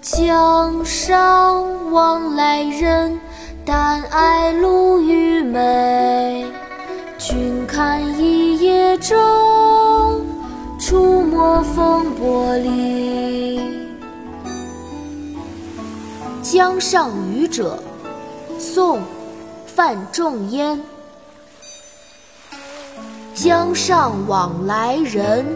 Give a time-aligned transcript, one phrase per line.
[0.00, 3.20] 江上往来人
[3.64, 6.46] 但爱鲈鱼美
[7.18, 9.14] 君看一叶舟
[10.80, 13.88] 出没风波里。
[16.42, 17.82] 江上渔者
[18.58, 19.00] 宋
[19.66, 20.97] 范仲淹。
[23.40, 25.46] 江上往来人，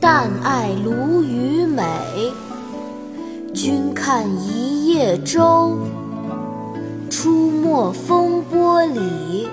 [0.00, 1.84] 但爱鲈鱼美。
[3.54, 5.78] 君看一叶舟，
[7.08, 9.46] 出没风波里。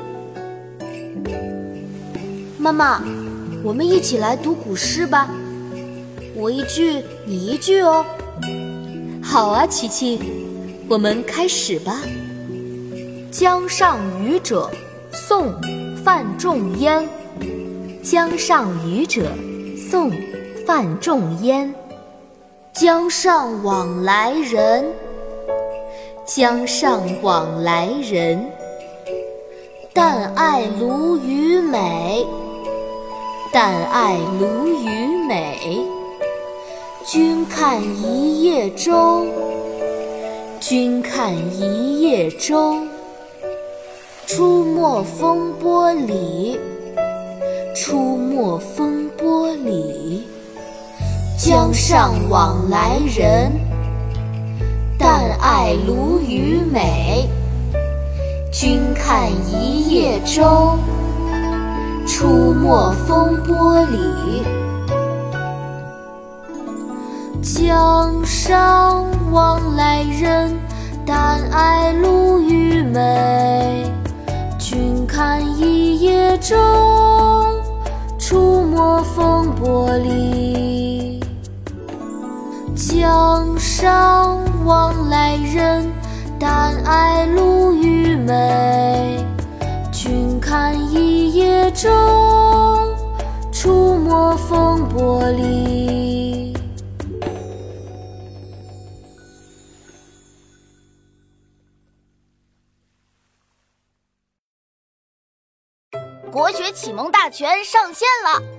[2.57, 3.03] 妈妈，
[3.63, 5.29] 我们一起来读古诗吧。
[6.33, 8.03] 我一句，你一句哦。
[9.21, 10.19] 好啊，琪琪，
[10.87, 12.01] 我们开始吧。
[13.29, 14.71] 《江上渔者》
[15.15, 15.53] 宋·
[16.03, 17.07] 范仲淹。
[18.01, 19.31] 江上渔者，
[19.89, 20.09] 宋·
[20.65, 21.73] 范仲淹。
[22.73, 24.85] 江上往来人，
[26.25, 28.43] 江上往来人。
[29.93, 32.25] 但爱鲈鱼美，
[33.51, 35.85] 但爱鲈鱼美。
[37.05, 39.25] 君看一叶舟，
[40.59, 42.75] 君看一叶舟。
[44.31, 46.59] 出没风波里，
[47.73, 50.27] 出没风波里。
[51.35, 53.51] 江上往来人，
[54.99, 57.27] 但爱鲈鱼美。
[58.51, 60.77] 君看一叶舟，
[62.05, 64.43] 出没风波里。
[67.41, 70.55] 江上往来人，
[71.03, 73.28] 但爱鲈鱼美。
[78.79, 81.19] 出没风波里。
[82.77, 85.91] 江上往来人，
[86.39, 89.21] 但爱鲈鱼美。
[89.91, 91.89] 君看一叶舟，
[93.51, 96.55] 出没风波里。
[106.31, 108.58] 国学启蒙大全上线了！